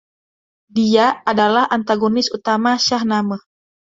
Dia 0.77 1.05
adalah 1.31 1.65
antagonis 1.77 2.27
utama 2.37 2.71
Shahnameh. 2.85 3.41